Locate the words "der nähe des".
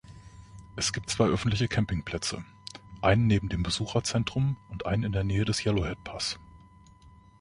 5.11-5.63